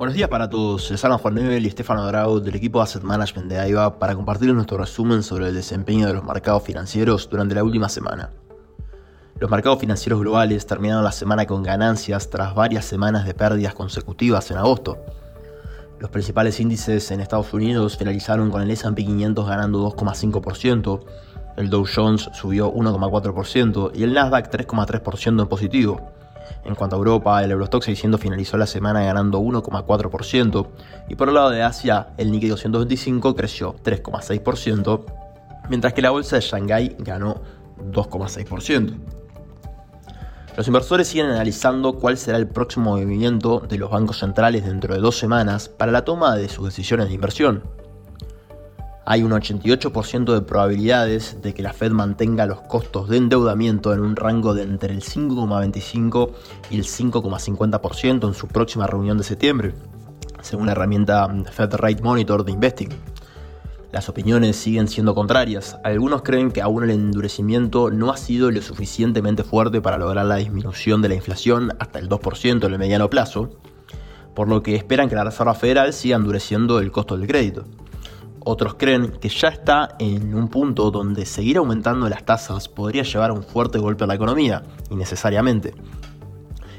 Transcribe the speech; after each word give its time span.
Buenos 0.00 0.14
días 0.14 0.30
para 0.30 0.48
todos, 0.48 0.90
les 0.90 1.04
hablan 1.04 1.18
Juan 1.18 1.34
Nebel 1.34 1.66
y 1.66 1.70
Stefano 1.70 2.06
Drau 2.06 2.40
del 2.40 2.54
equipo 2.54 2.80
Asset 2.80 3.02
Management 3.02 3.50
de 3.50 3.58
AIVA 3.58 3.98
para 3.98 4.14
compartir 4.14 4.50
nuestro 4.54 4.78
resumen 4.78 5.22
sobre 5.22 5.48
el 5.48 5.54
desempeño 5.54 6.06
de 6.06 6.14
los 6.14 6.24
mercados 6.24 6.62
financieros 6.62 7.28
durante 7.28 7.54
la 7.54 7.62
última 7.62 7.90
semana. 7.90 8.30
Los 9.38 9.50
mercados 9.50 9.78
financieros 9.78 10.18
globales 10.18 10.64
terminaron 10.64 11.04
la 11.04 11.12
semana 11.12 11.44
con 11.44 11.62
ganancias 11.62 12.30
tras 12.30 12.54
varias 12.54 12.86
semanas 12.86 13.26
de 13.26 13.34
pérdidas 13.34 13.74
consecutivas 13.74 14.50
en 14.50 14.56
agosto. 14.56 14.96
Los 15.98 16.08
principales 16.08 16.58
índices 16.60 17.10
en 17.10 17.20
Estados 17.20 17.52
Unidos 17.52 17.98
finalizaron 17.98 18.50
con 18.50 18.62
el 18.62 18.70
S&P 18.70 19.04
500 19.04 19.46
ganando 19.46 19.86
2,5%, 19.94 21.04
el 21.58 21.68
Dow 21.68 21.84
Jones 21.94 22.30
subió 22.32 22.72
1,4% 22.72 23.90
y 23.94 24.04
el 24.04 24.14
Nasdaq 24.14 24.50
3,3% 24.50 25.42
en 25.42 25.46
positivo. 25.46 26.10
En 26.64 26.74
cuanto 26.74 26.96
a 26.96 26.98
Europa, 26.98 27.42
el 27.42 27.50
Eurostock 27.50 27.82
600 27.82 28.20
finalizó 28.20 28.56
la 28.56 28.66
semana 28.66 29.02
ganando 29.02 29.40
1,4% 29.40 30.66
y 31.08 31.14
por 31.14 31.28
el 31.28 31.34
lado 31.34 31.50
de 31.50 31.62
Asia, 31.62 32.08
el 32.16 32.30
Nikkei 32.30 32.50
225 32.50 33.34
creció 33.34 33.74
3,6%, 33.82 35.04
mientras 35.68 35.92
que 35.92 36.02
la 36.02 36.10
bolsa 36.10 36.36
de 36.36 36.42
Shanghái 36.42 36.96
ganó 36.98 37.40
2,6%. 37.92 38.98
Los 40.56 40.66
inversores 40.66 41.08
siguen 41.08 41.26
analizando 41.26 41.94
cuál 41.94 42.18
será 42.18 42.36
el 42.36 42.48
próximo 42.48 42.90
movimiento 42.90 43.60
de 43.60 43.78
los 43.78 43.90
bancos 43.90 44.18
centrales 44.18 44.64
dentro 44.64 44.94
de 44.94 45.00
dos 45.00 45.16
semanas 45.16 45.68
para 45.68 45.92
la 45.92 46.04
toma 46.04 46.36
de 46.36 46.48
sus 46.48 46.66
decisiones 46.66 47.08
de 47.08 47.14
inversión 47.14 47.79
hay 49.10 49.24
un 49.24 49.32
88% 49.32 50.34
de 50.34 50.42
probabilidades 50.42 51.42
de 51.42 51.52
que 51.52 51.64
la 51.64 51.72
Fed 51.72 51.90
mantenga 51.90 52.46
los 52.46 52.60
costos 52.60 53.08
de 53.08 53.16
endeudamiento 53.16 53.92
en 53.92 53.98
un 53.98 54.14
rango 54.14 54.54
de 54.54 54.62
entre 54.62 54.94
el 54.94 55.02
5,25 55.02 56.30
y 56.70 56.76
el 56.76 56.84
5,50% 56.84 58.28
en 58.28 58.34
su 58.34 58.46
próxima 58.46 58.86
reunión 58.86 59.18
de 59.18 59.24
septiembre, 59.24 59.74
según 60.42 60.66
la 60.66 60.72
herramienta 60.72 61.28
Fed 61.50 61.74
Rate 61.74 62.00
Monitor 62.04 62.44
de 62.44 62.52
Investing. 62.52 62.90
Las 63.90 64.08
opiniones 64.08 64.54
siguen 64.54 64.86
siendo 64.86 65.12
contrarias. 65.12 65.76
Algunos 65.82 66.22
creen 66.22 66.52
que 66.52 66.62
aún 66.62 66.84
el 66.84 66.90
endurecimiento 66.90 67.90
no 67.90 68.12
ha 68.12 68.16
sido 68.16 68.52
lo 68.52 68.62
suficientemente 68.62 69.42
fuerte 69.42 69.80
para 69.80 69.98
lograr 69.98 70.26
la 70.26 70.36
disminución 70.36 71.02
de 71.02 71.08
la 71.08 71.16
inflación 71.16 71.72
hasta 71.80 71.98
el 71.98 72.08
2% 72.08 72.64
en 72.64 72.72
el 72.72 72.78
mediano 72.78 73.10
plazo, 73.10 73.50
por 74.36 74.46
lo 74.46 74.62
que 74.62 74.76
esperan 74.76 75.08
que 75.08 75.16
la 75.16 75.24
Reserva 75.24 75.54
Federal 75.54 75.92
siga 75.92 76.14
endureciendo 76.14 76.78
el 76.78 76.92
costo 76.92 77.16
del 77.16 77.26
crédito. 77.26 77.64
Otros 78.42 78.74
creen 78.74 79.12
que 79.20 79.28
ya 79.28 79.48
está 79.48 79.96
en 79.98 80.34
un 80.34 80.48
punto 80.48 80.90
donde 80.90 81.26
seguir 81.26 81.58
aumentando 81.58 82.08
las 82.08 82.24
tasas 82.24 82.68
podría 82.68 83.02
llevar 83.02 83.30
a 83.30 83.34
un 83.34 83.42
fuerte 83.42 83.78
golpe 83.78 84.04
a 84.04 84.06
la 84.06 84.14
economía, 84.14 84.62
innecesariamente. 84.88 85.74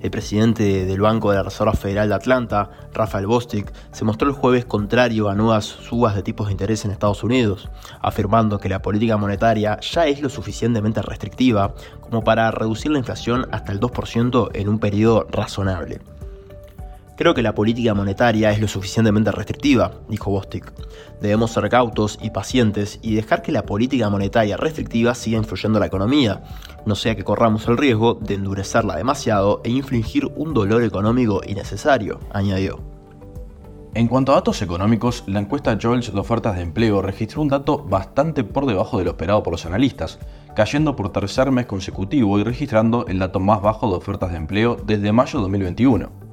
El 0.00 0.10
presidente 0.10 0.84
del 0.84 1.00
Banco 1.00 1.30
de 1.30 1.36
la 1.36 1.44
Reserva 1.44 1.72
Federal 1.72 2.08
de 2.08 2.14
Atlanta, 2.16 2.68
Rafael 2.92 3.26
Bostic, 3.26 3.72
se 3.90 4.04
mostró 4.04 4.28
el 4.28 4.34
jueves 4.34 4.66
contrario 4.66 5.30
a 5.30 5.34
nuevas 5.34 5.64
subas 5.64 6.14
de 6.14 6.22
tipos 6.22 6.48
de 6.48 6.52
interés 6.52 6.84
en 6.84 6.90
Estados 6.90 7.24
Unidos, 7.24 7.70
afirmando 8.02 8.58
que 8.58 8.68
la 8.68 8.82
política 8.82 9.16
monetaria 9.16 9.78
ya 9.80 10.06
es 10.06 10.20
lo 10.20 10.28
suficientemente 10.28 11.00
restrictiva 11.00 11.74
como 12.00 12.22
para 12.22 12.50
reducir 12.50 12.90
la 12.90 12.98
inflación 12.98 13.46
hasta 13.50 13.72
el 13.72 13.80
2% 13.80 14.50
en 14.52 14.68
un 14.68 14.78
periodo 14.78 15.26
razonable. 15.30 16.00
Creo 17.16 17.32
que 17.32 17.42
la 17.42 17.54
política 17.54 17.94
monetaria 17.94 18.50
es 18.50 18.60
lo 18.60 18.66
suficientemente 18.66 19.30
restrictiva, 19.30 19.92
dijo 20.08 20.32
Bostic. 20.32 20.72
Debemos 21.20 21.52
ser 21.52 21.68
cautos 21.68 22.18
y 22.20 22.30
pacientes 22.30 22.98
y 23.02 23.14
dejar 23.14 23.40
que 23.40 23.52
la 23.52 23.64
política 23.64 24.10
monetaria 24.10 24.56
restrictiva 24.56 25.14
siga 25.14 25.38
influyendo 25.38 25.78
en 25.78 25.80
la 25.80 25.86
economía, 25.86 26.42
no 26.86 26.96
sea 26.96 27.14
que 27.14 27.22
corramos 27.22 27.68
el 27.68 27.78
riesgo 27.78 28.14
de 28.14 28.34
endurecerla 28.34 28.96
demasiado 28.96 29.60
e 29.62 29.70
infligir 29.70 30.26
un 30.34 30.54
dolor 30.54 30.82
económico 30.82 31.40
innecesario, 31.46 32.18
añadió. 32.32 32.80
En 33.94 34.08
cuanto 34.08 34.32
a 34.32 34.36
datos 34.36 34.60
económicos, 34.60 35.22
la 35.28 35.38
encuesta 35.38 35.78
Jolts 35.80 36.12
de 36.12 36.18
ofertas 36.18 36.56
de 36.56 36.62
empleo 36.62 37.00
registró 37.00 37.42
un 37.42 37.48
dato 37.48 37.78
bastante 37.78 38.42
por 38.42 38.66
debajo 38.66 38.98
de 38.98 39.04
lo 39.04 39.10
esperado 39.10 39.44
por 39.44 39.52
los 39.52 39.66
analistas, 39.66 40.18
cayendo 40.56 40.96
por 40.96 41.12
tercer 41.12 41.52
mes 41.52 41.66
consecutivo 41.66 42.40
y 42.40 42.42
registrando 42.42 43.06
el 43.06 43.20
dato 43.20 43.38
más 43.38 43.62
bajo 43.62 43.88
de 43.88 43.94
ofertas 43.94 44.32
de 44.32 44.38
empleo 44.38 44.76
desde 44.84 45.12
mayo 45.12 45.38
de 45.38 45.42
2021 45.42 46.23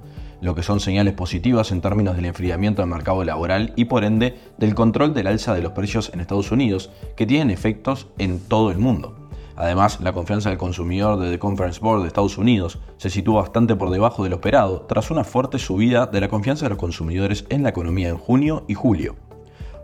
lo 0.42 0.56
que 0.56 0.64
son 0.64 0.80
señales 0.80 1.14
positivas 1.14 1.72
en 1.72 1.82
términos 1.82 2.16
del 2.16 2.26
enfriamiento 2.26 2.82
del 2.82 2.90
mercado 2.90 3.24
laboral 3.24 3.74
y 3.76 3.86
por 3.86 4.04
ende 4.04 4.38
del 4.58 4.76
control 4.76 5.14
del 5.14 5.28
alza 5.28 5.54
de 5.54 5.62
los 5.62 5.72
precios 5.72 6.12
en 6.14 6.20
Estados 6.20 6.52
Unidos, 6.52 6.90
que 7.16 7.26
tienen 7.26 7.52
efectos 7.52 8.08
en 8.18 8.40
todo 8.40 8.72
el 8.72 8.80
mundo. 8.80 9.16
Además, 9.56 10.00
la 10.02 10.14
confianza 10.14 10.50
del 10.50 10.58
consumidor 10.58 11.20
de 11.20 11.30
The 11.30 11.40
Conference 11.40 11.80
Board 11.80 12.02
de 12.02 12.08
Estados 12.08 12.38
Unidos 12.38 12.80
se 12.98 13.10
sitúa 13.10 13.42
bastante 13.42 13.76
por 13.76 13.92
debajo 13.92 14.24
de 14.24 14.30
lo 14.30 14.38
esperado 14.38 14.82
tras 14.82 15.12
una 15.12 15.24
fuerte 15.24 15.60
subida 15.60 16.08
de 16.08 16.22
la 16.22 16.30
confianza 16.30 16.66
de 16.66 16.70
los 16.70 16.80
consumidores 16.80 17.46
en 17.50 17.64
la 17.64 17.70
economía 17.70 18.10
en 18.10 18.18
junio 18.18 18.64
y 18.68 18.74
julio. 18.74 19.16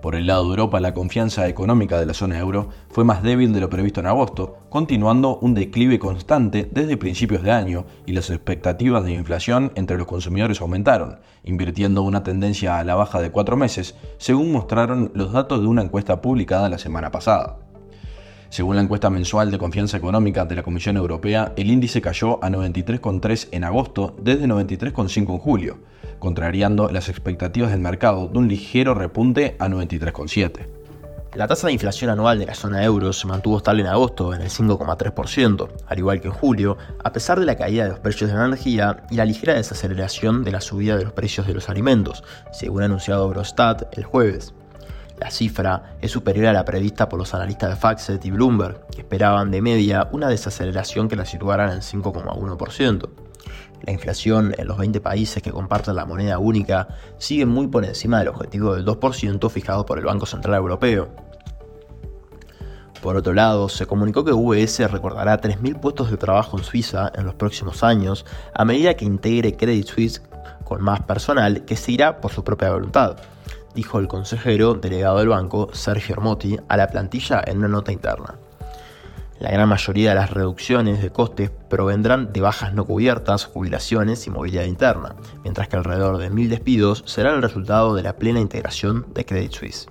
Por 0.02 0.16
el 0.16 0.28
lado 0.28 0.44
de 0.44 0.50
Europa, 0.52 0.80
la 0.80 0.94
confianza 0.94 1.48
económica 1.48 2.00
de 2.00 2.06
la 2.06 2.14
zona 2.14 2.38
euro 2.38 2.70
fue 2.90 3.04
más 3.04 3.24
débil 3.24 3.52
de 3.52 3.60
lo 3.60 3.70
previsto 3.70 4.00
en 4.00 4.06
agosto, 4.06 4.58
continuando 4.70 5.38
un 5.40 5.54
declive 5.54 5.98
constante 5.98 6.70
desde 6.72 6.98
principios 6.98 7.42
de 7.42 7.52
año 7.52 7.86
y 8.06 8.14
las 8.14 8.30
expectativas 8.30 9.04
de 9.04 9.14
inflación 9.14 9.72
entre 9.76 9.98
los 9.98 10.06
consumidores 10.06 10.62
aumentaron, 10.62 11.20
invirtiendo 11.44 12.04
una 12.04 12.24
tendencia 12.24 12.78
a 12.78 12.84
la 12.84 12.96
baja 12.96 13.22
de 13.22 13.32
cuatro 13.32 13.58
meses, 13.58 13.96
según 14.18 14.52
mostraron 14.52 15.12
los 15.16 15.32
datos 15.32 15.62
de 15.62 15.68
una 15.68 15.82
encuesta 15.82 16.22
publicada 16.22 16.70
la 16.70 16.78
semana 16.78 17.12
pasada. 17.12 17.67
Según 18.50 18.76
la 18.76 18.82
encuesta 18.82 19.10
mensual 19.10 19.52
de 19.52 19.58
confianza 19.58 19.98
económica 19.98 20.46
de 20.46 20.56
la 20.56 20.64
Comisión 20.64 20.98
Europea, 20.98 21.54
el 21.58 21.70
índice 21.70 22.02
cayó 22.02 22.44
a 22.44 22.50
93,3 22.50 23.50
en 23.52 23.64
agosto 23.64 24.16
desde 24.22 24.48
93,5 24.48 25.18
en 25.18 25.38
julio, 25.38 25.78
contrariando 26.20 26.90
las 26.90 27.10
expectativas 27.10 27.72
del 27.72 27.82
mercado 27.82 28.28
de 28.28 28.38
un 28.38 28.48
ligero 28.48 28.94
repunte 28.94 29.56
a 29.60 29.68
93,7. 29.68 30.78
La 31.36 31.46
tasa 31.46 31.68
de 31.68 31.74
inflación 31.74 32.10
anual 32.10 32.40
de 32.40 32.48
la 32.48 32.56
zona 32.56 32.84
euro 32.84 33.14
se 33.14 33.28
mantuvo 33.28 33.58
estable 33.58 33.82
en 33.82 33.90
agosto 33.90 34.34
en 34.34 34.42
el 34.42 34.50
5,3%, 34.50 35.70
al 35.86 36.00
igual 36.00 36.20
que 36.20 36.30
en 36.30 36.34
julio, 36.34 36.78
a 37.04 37.12
pesar 37.12 37.40
de 37.40 37.46
la 37.46 37.56
caída 37.56 37.84
de 37.84 37.90
los 37.90 38.00
precios 38.00 38.32
de 38.32 38.38
la 38.38 38.46
energía 38.46 39.04
y 39.12 39.16
la 39.18 39.26
ligera 39.26 39.54
desaceleración 39.54 40.44
de 40.44 40.52
la 40.52 40.62
subida 40.62 40.98
de 40.98 41.04
los 41.04 41.14
precios 41.14 41.46
de 41.46 41.54
los 41.54 41.70
alimentos, 41.70 42.24
según 42.52 42.82
anunciado 42.82 43.26
Eurostat 43.26 43.96
el 43.98 44.06
jueves. 44.06 44.54
La 45.20 45.32
cifra 45.32 45.98
es 46.00 46.12
superior 46.12 46.48
a 46.48 46.54
la 46.54 46.64
prevista 46.64 47.10
por 47.10 47.18
los 47.18 47.34
analistas 47.34 47.72
de 47.72 47.76
Faxet 47.76 48.24
y 48.24 48.32
Bloomberg, 48.32 48.86
que 48.88 49.02
esperaban 49.02 49.50
de 49.50 49.62
media 49.62 50.10
una 50.12 50.30
desaceleración 50.30 51.10
que 51.10 51.16
la 51.16 51.26
situaran 51.26 51.72
en 51.72 51.82
5,1%. 51.82 53.10
La 53.82 53.92
inflación 53.92 54.54
en 54.58 54.68
los 54.68 54.78
20 54.78 55.02
países 55.02 55.42
que 55.42 55.52
comparten 55.52 55.96
la 55.96 56.06
moneda 56.06 56.38
única 56.38 56.88
sigue 57.18 57.46
muy 57.46 57.68
por 57.68 57.84
encima 57.84 58.20
del 58.20 58.30
objetivo 58.30 58.76
del 58.76 58.86
2% 58.86 59.50
fijado 59.50 59.86
por 59.86 59.98
el 59.98 60.06
Banco 60.06 60.26
Central 60.26 60.56
Europeo. 60.56 61.10
Por 63.02 63.16
otro 63.16 63.34
lado, 63.34 63.70
se 63.70 63.86
comunicó 63.86 64.26
que 64.26 64.34
UBS 64.34 64.92
recordará 64.92 65.40
3.000 65.40 65.80
puestos 65.80 66.12
de 66.12 66.18
trabajo 66.18 66.58
en 66.58 66.64
Suiza 66.64 67.12
en 67.16 67.26
los 67.26 67.36
próximos 67.36 67.84
años 67.84 68.26
a 68.54 68.66
medida 68.66 68.96
que 68.96 69.06
integre 69.06 69.56
Credit 69.56 69.88
Suisse 69.88 70.22
con 70.64 70.84
más 70.84 71.02
personal 71.02 71.64
que 71.64 71.76
se 71.76 71.92
irá 71.92 72.20
por 72.20 72.32
su 72.32 72.44
propia 72.44 72.72
voluntad, 72.72 73.18
dijo 73.78 74.00
el 74.00 74.08
consejero 74.08 74.74
delegado 74.74 75.20
del 75.20 75.28
banco, 75.28 75.70
Sergio 75.72 76.16
Ormotti, 76.16 76.58
a 76.68 76.78
la 76.78 76.88
plantilla 76.88 77.44
en 77.46 77.60
una 77.60 77.68
nota 77.68 77.92
interna. 77.92 78.40
La 79.40 79.52
gran 79.52 79.70
mayoría 79.70 80.10
de 80.10 80.16
las 80.16 80.32
reducciones 80.32 81.00
de 81.00 81.12
costes 81.12 81.52
provendrán 81.70 82.34
de 82.34 82.42
bajas 82.42 82.74
no 82.74 82.86
cubiertas, 82.86 83.46
jubilaciones 83.46 84.26
y 84.26 84.32
movilidad 84.32 84.64
interna, 84.64 85.16
mientras 85.44 85.68
que 85.68 85.76
alrededor 85.76 86.18
de 86.18 86.32
mil 86.32 86.50
despidos 86.50 87.04
serán 87.06 87.36
el 87.36 87.44
resultado 87.44 87.94
de 87.94 88.02
la 88.02 88.16
plena 88.16 88.40
integración 88.40 89.06
de 89.14 89.26
Credit 89.26 89.52
Suisse. 89.52 89.90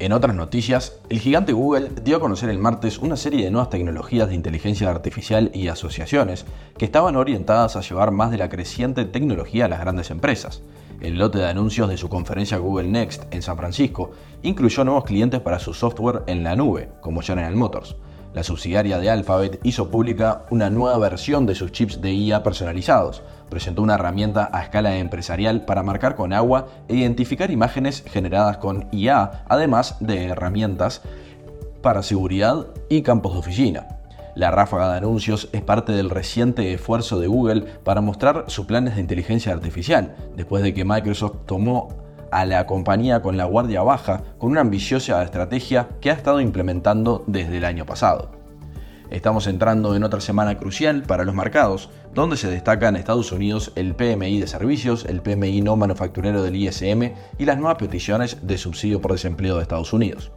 En 0.00 0.12
otras 0.12 0.36
noticias, 0.36 1.00
el 1.08 1.18
gigante 1.18 1.52
Google 1.52 1.90
dio 2.04 2.18
a 2.18 2.20
conocer 2.20 2.50
el 2.50 2.60
martes 2.60 2.98
una 2.98 3.16
serie 3.16 3.44
de 3.44 3.50
nuevas 3.50 3.68
tecnologías 3.68 4.28
de 4.28 4.36
inteligencia 4.36 4.88
artificial 4.88 5.50
y 5.52 5.66
asociaciones 5.66 6.44
que 6.76 6.84
estaban 6.84 7.16
orientadas 7.16 7.74
a 7.74 7.80
llevar 7.80 8.12
más 8.12 8.30
de 8.30 8.38
la 8.38 8.48
creciente 8.48 9.06
tecnología 9.06 9.64
a 9.64 9.68
las 9.68 9.80
grandes 9.80 10.12
empresas. 10.12 10.62
El 11.00 11.18
lote 11.18 11.38
de 11.38 11.48
anuncios 11.48 11.88
de 11.88 11.96
su 11.96 12.08
conferencia 12.08 12.58
Google 12.58 12.88
Next 12.88 13.24
en 13.34 13.42
San 13.42 13.56
Francisco 13.56 14.12
incluyó 14.42 14.84
nuevos 14.84 15.04
clientes 15.04 15.40
para 15.40 15.58
su 15.58 15.74
software 15.74 16.22
en 16.28 16.44
la 16.44 16.54
nube, 16.54 16.90
como 17.00 17.20
General 17.20 17.56
Motors 17.56 17.96
la 18.34 18.42
subsidiaria 18.42 18.98
de 18.98 19.10
Alphabet 19.10 19.60
hizo 19.62 19.90
pública 19.90 20.42
una 20.50 20.70
nueva 20.70 20.98
versión 20.98 21.46
de 21.46 21.54
sus 21.54 21.72
chips 21.72 22.00
de 22.00 22.12
IA 22.12 22.42
personalizados. 22.42 23.22
Presentó 23.48 23.82
una 23.82 23.94
herramienta 23.94 24.50
a 24.52 24.62
escala 24.62 24.96
empresarial 24.98 25.64
para 25.64 25.82
marcar 25.82 26.14
con 26.14 26.32
agua 26.32 26.68
e 26.88 26.96
identificar 26.96 27.50
imágenes 27.50 28.04
generadas 28.06 28.58
con 28.58 28.88
IA, 28.92 29.44
además 29.48 29.96
de 30.00 30.26
herramientas 30.26 31.02
para 31.82 32.02
seguridad 32.02 32.66
y 32.88 33.02
campos 33.02 33.32
de 33.32 33.38
oficina. 33.38 33.86
La 34.34 34.50
ráfaga 34.50 34.92
de 34.92 34.98
anuncios 34.98 35.48
es 35.52 35.62
parte 35.62 35.92
del 35.92 36.10
reciente 36.10 36.72
esfuerzo 36.72 37.18
de 37.18 37.26
Google 37.26 37.62
para 37.82 38.00
mostrar 38.00 38.44
sus 38.46 38.66
planes 38.66 38.94
de 38.94 39.00
inteligencia 39.00 39.52
artificial, 39.52 40.14
después 40.36 40.62
de 40.62 40.74
que 40.74 40.84
Microsoft 40.84 41.38
tomó 41.46 41.88
a 42.30 42.44
la 42.44 42.66
compañía 42.66 43.22
con 43.22 43.36
la 43.36 43.44
guardia 43.44 43.82
baja 43.82 44.22
con 44.38 44.50
una 44.50 44.60
ambiciosa 44.60 45.22
estrategia 45.22 45.88
que 46.00 46.10
ha 46.10 46.14
estado 46.14 46.40
implementando 46.40 47.24
desde 47.26 47.58
el 47.58 47.64
año 47.64 47.86
pasado. 47.86 48.30
Estamos 49.10 49.46
entrando 49.46 49.96
en 49.96 50.04
otra 50.04 50.20
semana 50.20 50.58
crucial 50.58 51.02
para 51.02 51.24
los 51.24 51.34
mercados, 51.34 51.88
donde 52.12 52.36
se 52.36 52.50
destacan 52.50 52.94
en 52.94 53.00
Estados 53.00 53.32
Unidos 53.32 53.72
el 53.74 53.94
PMI 53.94 54.40
de 54.40 54.46
servicios, 54.46 55.06
el 55.06 55.22
PMI 55.22 55.62
no 55.62 55.76
manufacturero 55.76 56.42
del 56.42 56.56
ISM 56.56 57.14
y 57.38 57.44
las 57.46 57.56
nuevas 57.56 57.78
peticiones 57.78 58.46
de 58.46 58.58
subsidio 58.58 59.00
por 59.00 59.12
desempleo 59.12 59.56
de 59.56 59.62
Estados 59.62 59.92
Unidos. 59.94 60.30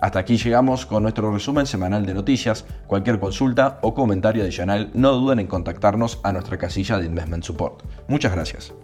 Hasta 0.00 0.18
aquí 0.18 0.36
llegamos 0.36 0.86
con 0.86 1.02
nuestro 1.02 1.32
resumen 1.32 1.66
semanal 1.66 2.04
de 2.06 2.14
noticias. 2.14 2.64
Cualquier 2.86 3.18
consulta 3.18 3.78
o 3.82 3.94
comentario 3.94 4.42
adicional 4.42 4.90
no 4.94 5.12
duden 5.12 5.38
en 5.38 5.46
contactarnos 5.46 6.20
a 6.22 6.32
nuestra 6.32 6.58
casilla 6.58 6.98
de 6.98 7.06
Investment 7.06 7.44
Support. 7.44 7.82
Muchas 8.08 8.32
gracias. 8.32 8.74